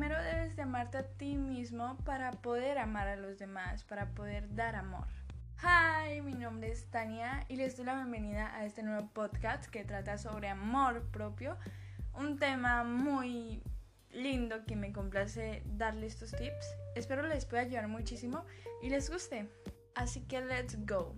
Primero 0.00 0.22
debes 0.24 0.56
de 0.56 0.62
amarte 0.62 0.96
a 0.96 1.02
ti 1.02 1.36
mismo 1.36 1.98
para 2.06 2.30
poder 2.30 2.78
amar 2.78 3.06
a 3.06 3.16
los 3.16 3.38
demás, 3.38 3.84
para 3.84 4.08
poder 4.14 4.54
dar 4.54 4.74
amor. 4.74 5.06
Hi, 5.62 6.22
mi 6.22 6.32
nombre 6.32 6.70
es 6.70 6.90
Tania 6.90 7.44
y 7.48 7.56
les 7.56 7.76
doy 7.76 7.84
la 7.84 7.96
bienvenida 7.96 8.50
a 8.56 8.64
este 8.64 8.82
nuevo 8.82 9.10
podcast 9.12 9.66
que 9.66 9.84
trata 9.84 10.16
sobre 10.16 10.48
amor 10.48 11.02
propio, 11.10 11.58
un 12.14 12.38
tema 12.38 12.82
muy 12.82 13.62
lindo 14.10 14.64
que 14.64 14.74
me 14.74 14.90
complace 14.90 15.62
darle 15.66 16.06
estos 16.06 16.30
tips. 16.30 16.76
Espero 16.94 17.26
les 17.26 17.44
pueda 17.44 17.64
ayudar 17.64 17.86
muchísimo 17.86 18.46
y 18.80 18.88
les 18.88 19.10
guste. 19.10 19.50
Así 19.94 20.22
que 20.22 20.40
let's 20.40 20.78
go. 20.86 21.14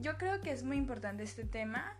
Yo 0.00 0.18
creo 0.18 0.40
que 0.40 0.50
es 0.50 0.64
muy 0.64 0.78
importante 0.78 1.22
este 1.22 1.44
tema, 1.44 1.96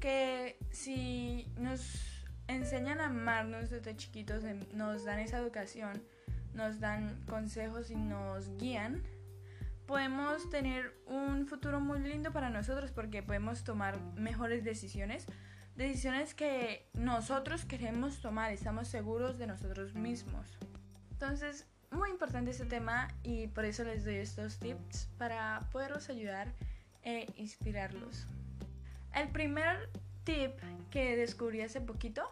que 0.00 0.58
si 0.72 1.52
nos 1.56 2.21
enseñan 2.48 3.00
a 3.00 3.06
amarnos 3.06 3.70
desde 3.70 3.96
chiquitos, 3.96 4.44
nos 4.74 5.04
dan 5.04 5.18
esa 5.18 5.38
educación, 5.38 6.02
nos 6.54 6.80
dan 6.80 7.24
consejos 7.26 7.90
y 7.90 7.96
nos 7.96 8.48
guían, 8.58 9.02
podemos 9.86 10.48
tener 10.50 10.94
un 11.06 11.46
futuro 11.46 11.80
muy 11.80 12.00
lindo 12.00 12.32
para 12.32 12.50
nosotros 12.50 12.90
porque 12.92 13.22
podemos 13.22 13.64
tomar 13.64 14.00
mejores 14.14 14.64
decisiones, 14.64 15.26
decisiones 15.76 16.34
que 16.34 16.88
nosotros 16.94 17.64
queremos 17.64 18.20
tomar, 18.20 18.52
estamos 18.52 18.88
seguros 18.88 19.38
de 19.38 19.46
nosotros 19.46 19.94
mismos. 19.94 20.58
Entonces, 21.10 21.66
muy 21.90 22.10
importante 22.10 22.50
este 22.50 22.64
tema 22.64 23.08
y 23.22 23.48
por 23.48 23.64
eso 23.64 23.84
les 23.84 24.04
doy 24.04 24.16
estos 24.16 24.58
tips 24.58 25.08
para 25.18 25.60
poderlos 25.72 26.08
ayudar 26.08 26.52
e 27.02 27.26
inspirarlos. 27.36 28.26
El 29.14 29.28
primer 29.28 29.90
tip 30.24 30.52
que 30.90 31.16
descubrí 31.16 31.60
hace 31.60 31.80
poquito 31.80 32.22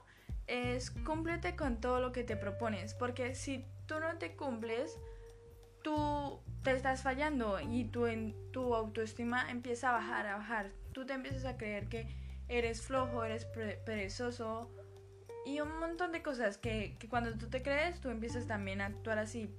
es 0.50 0.90
cúmplete 0.90 1.54
con 1.54 1.80
todo 1.80 2.00
lo 2.00 2.10
que 2.10 2.24
te 2.24 2.36
propones, 2.36 2.92
porque 2.94 3.36
si 3.36 3.64
tú 3.86 4.00
no 4.00 4.18
te 4.18 4.34
cumples, 4.34 4.98
tú 5.82 6.40
te 6.64 6.72
estás 6.72 7.02
fallando 7.02 7.60
y 7.60 7.84
tu, 7.84 8.06
tu 8.50 8.74
autoestima 8.74 9.48
empieza 9.48 9.90
a 9.90 9.92
bajar, 9.92 10.26
a 10.26 10.36
bajar. 10.38 10.72
Tú 10.92 11.06
te 11.06 11.12
empiezas 11.12 11.44
a 11.44 11.56
creer 11.56 11.88
que 11.88 12.08
eres 12.48 12.82
flojo, 12.82 13.24
eres 13.24 13.44
perezoso 13.86 14.68
y 15.46 15.60
un 15.60 15.78
montón 15.78 16.10
de 16.10 16.20
cosas 16.20 16.58
que, 16.58 16.96
que, 16.98 17.08
cuando 17.08 17.32
tú 17.38 17.48
te 17.48 17.62
crees, 17.62 18.00
tú 18.00 18.10
empiezas 18.10 18.48
también 18.48 18.80
a 18.80 18.86
actuar 18.86 19.18
así. 19.18 19.54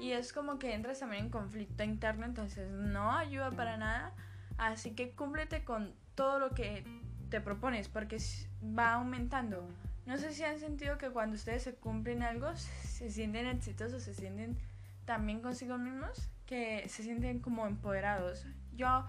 Y 0.00 0.12
es 0.12 0.34
como 0.34 0.58
que 0.58 0.74
entras 0.74 1.00
también 1.00 1.24
en 1.24 1.30
conflicto 1.30 1.82
interno, 1.82 2.26
entonces 2.26 2.70
no 2.70 3.12
ayuda 3.12 3.50
para 3.52 3.78
nada. 3.78 4.14
Así 4.58 4.94
que 4.94 5.12
cúmplete 5.12 5.64
con 5.64 5.94
todo 6.14 6.38
lo 6.38 6.50
que 6.50 6.84
te 7.32 7.40
propones, 7.40 7.88
porque 7.88 8.18
va 8.62 8.92
aumentando. 8.92 9.66
No 10.04 10.18
sé 10.18 10.34
si 10.34 10.44
han 10.44 10.60
sentido 10.60 10.98
que 10.98 11.08
cuando 11.08 11.34
ustedes 11.34 11.62
se 11.62 11.74
cumplen 11.74 12.22
algo, 12.22 12.54
se 12.56 13.10
sienten 13.10 13.46
exitosos, 13.46 14.02
se 14.02 14.12
sienten 14.12 14.58
también 15.06 15.40
consigo 15.40 15.78
mismos, 15.78 16.28
que 16.44 16.86
se 16.90 17.02
sienten 17.02 17.40
como 17.40 17.66
empoderados. 17.66 18.44
Yo 18.74 19.06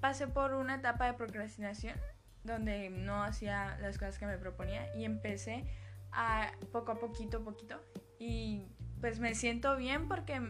pasé 0.00 0.26
por 0.26 0.54
una 0.54 0.76
etapa 0.76 1.04
de 1.04 1.12
procrastinación 1.12 1.98
donde 2.44 2.88
no 2.88 3.22
hacía 3.22 3.76
las 3.82 3.98
cosas 3.98 4.18
que 4.18 4.24
me 4.24 4.38
proponía 4.38 4.88
y 4.96 5.04
empecé 5.04 5.64
a 6.12 6.52
poco 6.72 6.92
a 6.92 6.98
poquito, 6.98 7.44
poquito 7.44 7.78
y 8.18 8.62
pues 9.02 9.20
me 9.20 9.34
siento 9.34 9.76
bien 9.76 10.08
porque, 10.08 10.40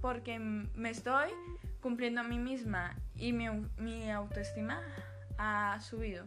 porque 0.00 0.38
me 0.38 0.90
estoy 0.90 1.30
cumpliendo 1.80 2.20
a 2.20 2.24
mí 2.24 2.38
misma 2.38 2.94
y 3.16 3.32
mi, 3.32 3.48
mi 3.78 4.08
autoestima 4.12 4.80
ha 5.38 5.80
subido. 5.80 6.24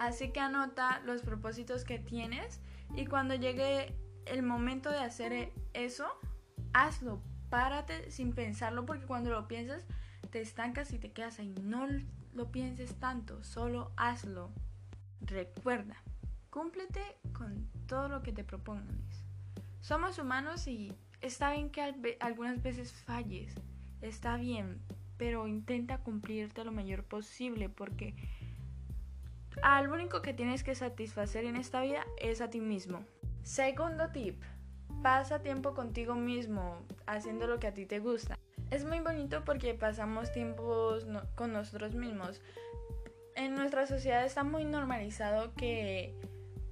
Así 0.00 0.30
que 0.30 0.40
anota 0.40 1.00
los 1.04 1.22
propósitos 1.22 1.84
que 1.84 1.98
tienes 1.98 2.60
y 2.94 3.06
cuando 3.06 3.34
llegue 3.34 3.94
el 4.26 4.42
momento 4.42 4.90
de 4.90 4.98
hacer 4.98 5.52
eso, 5.72 6.06
hazlo 6.72 7.20
párate 7.54 8.10
sin 8.10 8.32
pensarlo 8.32 8.84
porque 8.84 9.06
cuando 9.06 9.30
lo 9.30 9.46
piensas 9.46 9.86
te 10.32 10.40
estancas 10.40 10.92
y 10.92 10.98
te 10.98 11.12
quedas 11.12 11.38
ahí. 11.38 11.54
No 11.62 11.86
lo 12.32 12.50
pienses 12.50 12.98
tanto, 12.98 13.44
solo 13.44 13.92
hazlo. 13.96 14.50
Recuerda, 15.20 16.02
cúmplete 16.50 17.00
con 17.32 17.68
todo 17.86 18.08
lo 18.08 18.24
que 18.24 18.32
te 18.32 18.42
propongas. 18.42 18.98
Somos 19.80 20.18
humanos 20.18 20.66
y 20.66 20.92
está 21.20 21.52
bien 21.52 21.70
que 21.70 22.16
algunas 22.18 22.60
veces 22.60 22.92
falles, 22.92 23.54
está 24.00 24.36
bien, 24.36 24.82
pero 25.16 25.46
intenta 25.46 25.98
cumplirte 25.98 26.64
lo 26.64 26.72
mayor 26.72 27.04
posible 27.04 27.68
porque 27.68 28.16
al 29.62 29.90
único 29.90 30.22
que 30.22 30.34
tienes 30.34 30.62
que 30.62 30.74
satisfacer 30.74 31.44
en 31.44 31.56
esta 31.56 31.82
vida 31.82 32.06
es 32.18 32.40
a 32.40 32.50
ti 32.50 32.60
mismo. 32.60 33.04
Segundo 33.42 34.08
tip, 34.10 34.42
Pasa 35.04 35.40
tiempo 35.40 35.74
contigo 35.74 36.14
mismo, 36.14 36.78
haciendo 37.06 37.46
lo 37.46 37.58
que 37.58 37.66
a 37.66 37.74
ti 37.74 37.84
te 37.84 37.98
gusta. 37.98 38.38
Es 38.70 38.86
muy 38.86 39.00
bonito 39.00 39.44
porque 39.44 39.74
pasamos 39.74 40.32
tiempos 40.32 41.06
con 41.34 41.52
nosotros 41.52 41.94
mismos. 41.94 42.40
En 43.36 43.54
nuestra 43.54 43.86
sociedad 43.86 44.24
está 44.24 44.44
muy 44.44 44.64
normalizado 44.64 45.52
que, 45.56 46.14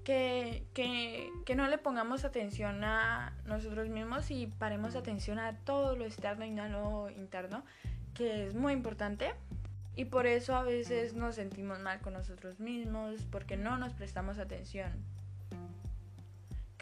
que, 0.02 0.64
que, 0.74 1.54
no 1.54 1.68
le 1.68 1.76
pongamos 1.76 2.24
atención 2.24 2.84
a 2.84 3.36
nosotros 3.44 3.90
mismos 3.90 4.30
y 4.30 4.46
paremos 4.46 4.96
atención 4.96 5.38
a 5.38 5.58
todo 5.58 5.94
lo 5.94 6.06
externo 6.06 6.46
y 6.46 6.50
no 6.52 6.62
a 6.62 6.68
lo 6.68 7.10
interno, 7.10 7.64
que 8.14 8.46
es 8.46 8.54
muy 8.54 8.72
importante. 8.72 9.34
Y 9.94 10.06
por 10.06 10.26
eso 10.26 10.56
a 10.56 10.62
veces 10.62 11.14
nos 11.14 11.34
sentimos 11.34 11.80
mal 11.80 12.00
con 12.00 12.14
nosotros 12.14 12.60
mismos, 12.60 13.24
porque 13.30 13.56
no 13.56 13.76
nos 13.78 13.92
prestamos 13.92 14.38
atención 14.38 14.90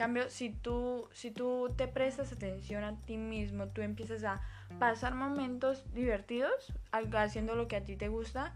cambio, 0.01 0.31
si 0.31 0.49
tú, 0.49 1.11
si 1.13 1.31
tú 1.31 1.75
te 1.77 1.87
prestas 1.87 2.33
atención 2.33 2.85
a 2.85 2.97
ti 3.03 3.19
mismo, 3.19 3.69
tú 3.69 3.83
empiezas 3.83 4.25
a 4.25 4.41
pasar 4.79 5.15
momentos 5.15 5.85
divertidos 5.93 6.73
haciendo 6.91 7.55
lo 7.55 7.69
que 7.69 7.77
a 7.77 7.85
ti 7.85 7.97
te 7.97 8.09
gusta, 8.09 8.55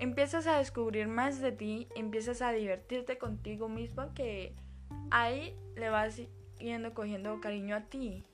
empiezas 0.00 0.46
a 0.46 0.56
descubrir 0.56 1.06
más 1.06 1.42
de 1.42 1.52
ti, 1.52 1.88
empiezas 1.94 2.40
a 2.40 2.52
divertirte 2.52 3.18
contigo 3.18 3.68
mismo, 3.68 4.14
que 4.14 4.54
ahí 5.10 5.54
le 5.76 5.90
vas 5.90 6.22
yendo 6.58 6.94
cogiendo 6.94 7.38
cariño 7.38 7.76
a 7.76 7.82
ti. 7.82 8.24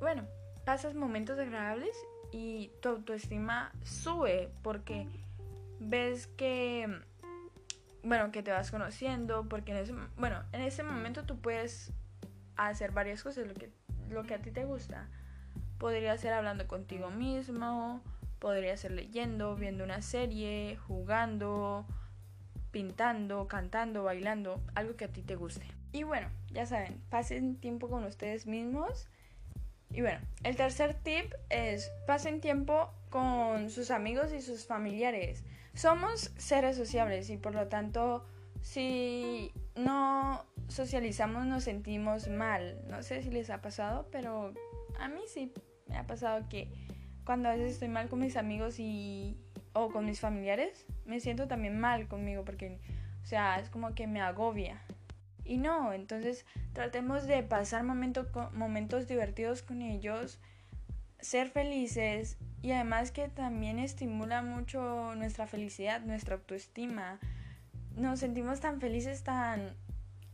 Bueno, 0.00 0.26
pasas 0.66 0.94
momentos 0.94 1.38
agradables 1.38 1.96
y 2.32 2.70
tu 2.80 2.90
autoestima 2.90 3.72
sube 3.82 4.50
porque 4.62 5.06
ves 5.80 6.26
que 6.26 7.02
bueno, 8.02 8.30
que 8.30 8.42
te 8.42 8.50
vas 8.50 8.70
conociendo, 8.70 9.46
porque 9.48 9.72
en 9.72 9.78
ese, 9.78 9.94
bueno, 10.16 10.42
en 10.52 10.62
ese 10.62 10.82
momento 10.82 11.24
tú 11.24 11.38
puedes 11.38 11.92
hacer 12.56 12.92
varias 12.92 13.22
cosas, 13.22 13.46
lo 13.46 13.54
que, 13.54 13.70
lo 14.08 14.22
que 14.24 14.34
a 14.34 14.38
ti 14.38 14.50
te 14.50 14.64
gusta. 14.64 15.08
Podría 15.78 16.16
ser 16.16 16.32
hablando 16.32 16.66
contigo 16.66 17.10
mismo, 17.10 18.02
podría 18.38 18.76
ser 18.76 18.92
leyendo, 18.92 19.56
viendo 19.56 19.84
una 19.84 20.02
serie, 20.02 20.76
jugando, 20.86 21.86
pintando, 22.70 23.48
cantando, 23.48 24.04
bailando, 24.04 24.62
algo 24.74 24.96
que 24.96 25.06
a 25.06 25.08
ti 25.08 25.22
te 25.22 25.36
guste. 25.36 25.66
Y 25.92 26.04
bueno, 26.04 26.28
ya 26.52 26.66
saben, 26.66 27.00
pasen 27.10 27.56
tiempo 27.56 27.88
con 27.88 28.04
ustedes 28.04 28.46
mismos. 28.46 29.08
Y 29.90 30.02
bueno, 30.02 30.20
el 30.44 30.56
tercer 30.56 30.94
tip 30.94 31.32
es 31.48 31.90
pasen 32.06 32.40
tiempo 32.40 32.92
con 33.10 33.70
sus 33.70 33.90
amigos 33.90 34.32
y 34.32 34.40
sus 34.40 34.66
familiares. 34.66 35.44
Somos 35.74 36.30
seres 36.36 36.76
sociables 36.76 37.30
y 37.30 37.36
por 37.36 37.54
lo 37.54 37.68
tanto 37.68 38.24
si 38.62 39.52
no 39.74 40.44
socializamos 40.68 41.46
nos 41.46 41.64
sentimos 41.64 42.28
mal. 42.28 42.80
No 42.88 43.02
sé 43.02 43.22
si 43.22 43.30
les 43.30 43.50
ha 43.50 43.60
pasado, 43.60 44.08
pero 44.12 44.54
a 44.98 45.08
mí 45.08 45.22
sí 45.26 45.52
me 45.88 45.96
ha 45.96 46.06
pasado 46.06 46.48
que 46.48 46.70
cuando 47.24 47.48
a 47.48 47.52
veces 47.52 47.72
estoy 47.72 47.88
mal 47.88 48.08
con 48.08 48.20
mis 48.20 48.36
amigos 48.36 48.78
y 48.78 49.36
o 49.72 49.90
con 49.90 50.04
mis 50.04 50.20
familiares, 50.20 50.86
me 51.04 51.20
siento 51.20 51.46
también 51.48 51.78
mal 51.78 52.08
conmigo 52.08 52.44
porque 52.44 52.80
o 53.22 53.26
sea, 53.26 53.60
es 53.60 53.68
como 53.70 53.94
que 53.94 54.06
me 54.06 54.20
agobia. 54.20 54.80
Y 55.50 55.58
no, 55.58 55.92
entonces 55.92 56.46
tratemos 56.74 57.26
de 57.26 57.42
pasar 57.42 57.82
momentos 57.82 59.08
divertidos 59.08 59.62
con 59.62 59.82
ellos, 59.82 60.38
ser 61.18 61.50
felices 61.50 62.36
y 62.62 62.70
además 62.70 63.10
que 63.10 63.26
también 63.26 63.80
estimula 63.80 64.42
mucho 64.42 65.12
nuestra 65.16 65.48
felicidad, 65.48 66.02
nuestra 66.02 66.36
autoestima. 66.36 67.18
Nos 67.96 68.20
sentimos 68.20 68.60
tan 68.60 68.80
felices, 68.80 69.24
tan 69.24 69.74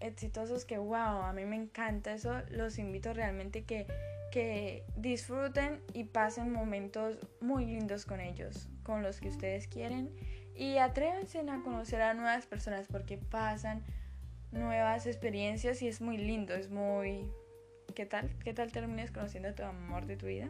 exitosos 0.00 0.66
que 0.66 0.76
wow, 0.76 1.22
a 1.22 1.32
mí 1.32 1.46
me 1.46 1.56
encanta 1.56 2.12
eso. 2.12 2.42
Los 2.50 2.76
invito 2.76 3.14
realmente 3.14 3.64
que, 3.64 3.86
que 4.30 4.84
disfruten 4.98 5.80
y 5.94 6.04
pasen 6.04 6.52
momentos 6.52 7.16
muy 7.40 7.64
lindos 7.64 8.04
con 8.04 8.20
ellos, 8.20 8.68
con 8.82 9.02
los 9.02 9.18
que 9.20 9.28
ustedes 9.28 9.66
quieren. 9.66 10.14
Y 10.54 10.76
atrévanse 10.76 11.38
a 11.38 11.62
conocer 11.62 12.02
a 12.02 12.12
nuevas 12.12 12.44
personas 12.44 12.86
porque 12.86 13.16
pasan 13.16 13.82
nuevas 14.52 15.06
experiencias 15.06 15.82
y 15.82 15.88
es 15.88 16.00
muy 16.00 16.18
lindo, 16.18 16.54
es 16.54 16.70
muy... 16.70 17.30
¿Qué 17.94 18.06
tal? 18.06 18.30
¿Qué 18.44 18.52
tal 18.52 18.72
termines 18.72 19.10
conociendo 19.10 19.48
a 19.48 19.54
tu 19.54 19.62
amor 19.62 20.06
de 20.06 20.16
tu 20.16 20.26
vida? 20.26 20.48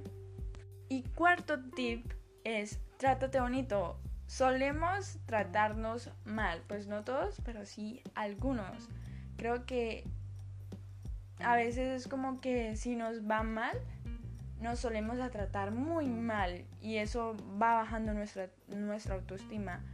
Y 0.89 1.03
cuarto 1.03 1.61
tip 1.71 2.13
es, 2.45 2.81
trátate 2.97 3.41
bonito. 3.41 3.99
Solemos 4.27 5.19
tratarnos 5.27 6.11
mal, 6.25 6.63
pues 6.67 6.89
no 6.89 7.05
todos, 7.05 7.41
pero 7.45 7.65
sí 7.65 8.03
algunos. 8.15 8.89
Creo 9.37 9.67
que 9.67 10.05
a 11.39 11.55
veces 11.55 12.03
es 12.03 12.09
como 12.09 12.41
que 12.41 12.77
si 12.77 12.97
nos 12.97 13.29
va 13.29 13.43
mal, 13.43 13.79
nos 14.61 14.81
solemos 14.81 15.21
a 15.21 15.31
tratar 15.31 15.71
muy 15.71 16.07
mal 16.07 16.65
y 16.81 16.97
eso 16.97 17.37
va 17.61 17.75
bajando 17.75 18.15
nuestra, 18.15 18.49
nuestra 18.69 19.15
autoestima. 19.17 19.85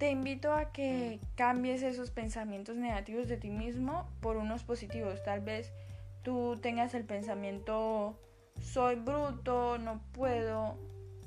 Te 0.00 0.10
invito 0.10 0.54
a 0.54 0.72
que 0.72 1.20
cambies 1.34 1.82
esos 1.82 2.10
pensamientos 2.10 2.74
negativos 2.74 3.28
de 3.28 3.36
ti 3.36 3.50
mismo 3.50 4.08
por 4.22 4.38
unos 4.38 4.64
positivos. 4.64 5.22
Tal 5.22 5.40
vez 5.40 5.74
tú 6.22 6.58
tengas 6.62 6.94
el 6.94 7.04
pensamiento 7.04 8.18
soy 8.62 8.94
bruto, 8.94 9.76
no 9.76 10.00
puedo 10.12 10.78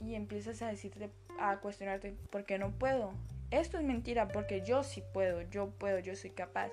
y 0.02 0.16
empiezas 0.16 0.64
a 0.64 0.70
decirte, 0.70 1.12
a 1.40 1.58
cuestionarte, 1.58 2.16
¿por 2.32 2.46
qué 2.46 2.58
no 2.58 2.72
puedo? 2.72 3.14
Esto 3.52 3.78
es 3.78 3.84
mentira 3.84 4.30
porque 4.30 4.64
yo 4.66 4.82
sí 4.82 5.04
puedo, 5.14 5.44
yo 5.44 5.70
puedo, 5.70 6.00
yo 6.00 6.16
soy 6.16 6.32
capaz. 6.32 6.72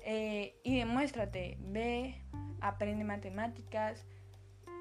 Eh, 0.00 0.54
y 0.62 0.78
demuéstrate, 0.78 1.58
ve, 1.60 2.22
aprende 2.62 3.04
matemáticas 3.04 4.06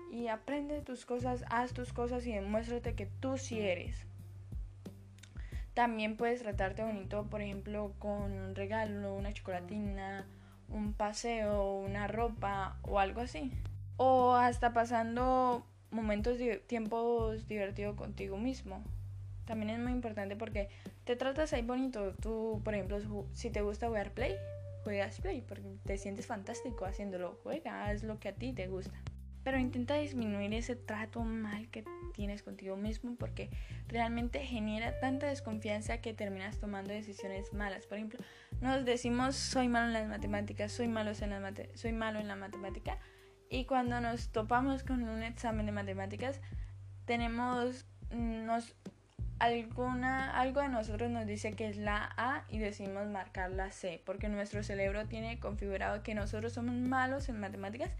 y 0.09 0.27
aprende 0.29 0.81
tus 0.81 1.05
cosas, 1.05 1.43
haz 1.49 1.73
tus 1.73 1.91
cosas 1.91 2.25
y 2.25 2.31
demuéstrate 2.31 2.95
que 2.95 3.07
tú 3.19 3.37
sí 3.37 3.59
eres. 3.59 4.07
También 5.73 6.17
puedes 6.17 6.41
tratarte 6.41 6.83
bonito, 6.83 7.25
por 7.29 7.41
ejemplo, 7.41 7.93
con 7.97 8.31
un 8.31 8.55
regalo, 8.55 9.15
una 9.15 9.33
chocolatina, 9.33 10.27
un 10.69 10.93
paseo, 10.93 11.77
una 11.77 12.07
ropa 12.07 12.77
o 12.83 12.99
algo 12.99 13.21
así. 13.21 13.51
O 13.97 14.35
hasta 14.35 14.73
pasando 14.73 15.65
momentos 15.89 16.37
tiempos 16.67 17.47
divertidos 17.47 17.95
contigo 17.95 18.37
mismo. 18.37 18.83
También 19.45 19.71
es 19.71 19.79
muy 19.79 19.91
importante 19.91 20.35
porque 20.35 20.69
te 21.05 21.15
tratas 21.15 21.53
ahí 21.53 21.63
bonito. 21.63 22.13
Tú, 22.21 22.61
por 22.63 22.75
ejemplo, 22.75 22.99
si 23.33 23.49
te 23.49 23.61
gusta 23.61 23.87
jugar 23.87 24.11
play, 24.11 24.35
juegas 24.83 25.19
play 25.21 25.41
porque 25.41 25.75
te 25.85 25.97
sientes 25.97 26.27
fantástico 26.27 26.85
haciéndolo. 26.85 27.39
Juega, 27.43 27.85
haz 27.85 28.03
lo 28.03 28.19
que 28.19 28.29
a 28.29 28.33
ti 28.33 28.53
te 28.53 28.67
gusta. 28.67 28.97
Pero 29.43 29.57
intenta 29.57 29.95
disminuir 29.95 30.53
ese 30.53 30.75
trato 30.75 31.23
mal 31.23 31.69
que 31.69 31.83
tienes 32.13 32.43
contigo 32.43 32.77
mismo 32.77 33.15
porque 33.15 33.49
realmente 33.87 34.39
genera 34.45 34.99
tanta 34.99 35.27
desconfianza 35.27 35.97
que 35.99 36.13
terminas 36.13 36.59
tomando 36.59 36.93
decisiones 36.93 37.53
malas. 37.53 37.85
Por 37.85 37.97
ejemplo, 37.97 38.19
nos 38.61 38.85
decimos 38.85 39.35
soy 39.35 39.67
malo 39.67 39.87
en 39.87 39.93
las 39.93 40.07
matemáticas, 40.07 40.71
soy 40.71 40.85
en 40.85 40.93
la 40.95 41.53
soy 41.75 41.91
malo 41.91 42.19
en 42.19 42.27
la 42.27 42.35
matemática 42.35 42.97
y 43.49 43.65
cuando 43.65 43.99
nos 44.01 44.29
topamos 44.29 44.83
con 44.83 45.03
un 45.03 45.21
examen 45.21 45.65
de 45.65 45.71
matemáticas 45.71 46.41
tenemos 47.05 47.85
nos 48.11 48.75
alguna 49.39 50.39
algo 50.39 50.61
de 50.61 50.69
nosotros 50.69 51.11
nos 51.11 51.25
dice 51.27 51.53
que 51.53 51.67
es 51.67 51.77
la 51.77 52.09
A 52.17 52.45
y 52.47 52.59
decimos 52.59 53.07
marcar 53.07 53.51
la 53.51 53.71
C 53.71 54.01
porque 54.05 54.29
nuestro 54.29 54.63
cerebro 54.63 55.05
tiene 55.07 55.39
configurado 55.39 56.01
que 56.01 56.15
nosotros 56.15 56.53
somos 56.53 56.75
malos 56.75 57.27
en 57.29 57.39
matemáticas 57.39 57.91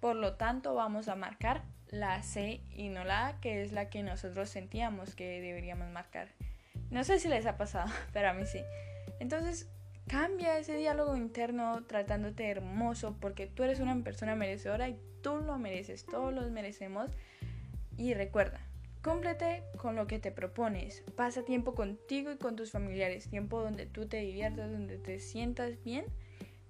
por 0.00 0.16
lo 0.16 0.34
tanto, 0.34 0.74
vamos 0.74 1.08
a 1.08 1.16
marcar 1.16 1.62
la 1.88 2.22
C 2.22 2.60
y 2.74 2.88
no 2.88 3.04
la 3.04 3.28
A, 3.28 3.40
que 3.40 3.62
es 3.62 3.72
la 3.72 3.90
que 3.90 4.02
nosotros 4.02 4.48
sentíamos 4.50 5.14
que 5.14 5.40
deberíamos 5.40 5.90
marcar. 5.90 6.28
No 6.90 7.04
sé 7.04 7.18
si 7.18 7.28
les 7.28 7.46
ha 7.46 7.56
pasado, 7.56 7.90
pero 8.12 8.28
a 8.28 8.32
mí 8.32 8.46
sí. 8.46 8.60
Entonces, 9.20 9.68
cambia 10.06 10.58
ese 10.58 10.76
diálogo 10.76 11.16
interno 11.16 11.84
tratándote 11.86 12.48
hermoso 12.48 13.16
porque 13.20 13.46
tú 13.46 13.62
eres 13.62 13.80
una 13.80 14.02
persona 14.02 14.36
merecedora 14.36 14.88
y 14.88 14.98
tú 15.22 15.38
lo 15.38 15.58
mereces, 15.58 16.06
todos 16.06 16.32
los 16.32 16.50
merecemos. 16.50 17.10
Y 17.96 18.14
recuerda, 18.14 18.60
cúmplete 19.02 19.64
con 19.76 19.96
lo 19.96 20.06
que 20.06 20.20
te 20.20 20.30
propones. 20.30 21.02
Pasa 21.16 21.44
tiempo 21.44 21.74
contigo 21.74 22.30
y 22.30 22.36
con 22.36 22.54
tus 22.54 22.70
familiares, 22.70 23.28
tiempo 23.28 23.60
donde 23.60 23.86
tú 23.86 24.06
te 24.06 24.18
diviertas, 24.18 24.70
donde 24.70 24.98
te 24.98 25.18
sientas 25.18 25.82
bien 25.82 26.04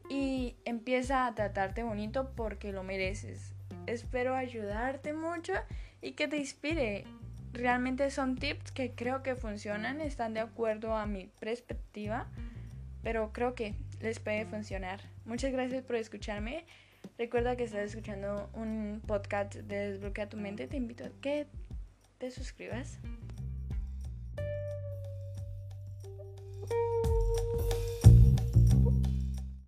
y 0.08 0.56
empieza 0.64 1.26
a 1.26 1.34
tratarte 1.34 1.82
bonito 1.82 2.32
porque 2.34 2.72
lo 2.72 2.82
mereces. 2.82 3.52
Espero 3.86 4.34
ayudarte 4.34 5.12
mucho 5.12 5.52
y 6.02 6.12
que 6.12 6.28
te 6.28 6.36
inspire. 6.36 7.04
Realmente 7.52 8.10
son 8.10 8.36
tips 8.36 8.72
que 8.72 8.92
creo 8.92 9.22
que 9.22 9.34
funcionan, 9.34 10.00
están 10.00 10.34
de 10.34 10.40
acuerdo 10.40 10.96
a 10.96 11.06
mi 11.06 11.30
perspectiva, 11.40 12.26
pero 13.02 13.32
creo 13.32 13.54
que 13.54 13.74
les 14.00 14.20
puede 14.20 14.44
funcionar. 14.44 15.00
Muchas 15.24 15.52
gracias 15.52 15.82
por 15.82 15.96
escucharme. 15.96 16.64
Recuerda 17.16 17.56
que 17.56 17.64
estás 17.64 17.80
escuchando 17.80 18.48
un 18.54 19.02
podcast 19.06 19.54
de 19.54 19.92
Desbloquea 19.92 20.28
tu 20.28 20.36
mente. 20.36 20.68
Te 20.68 20.76
invito 20.76 21.04
a 21.04 21.10
que 21.20 21.46
te 22.18 22.30
suscribas. 22.30 22.98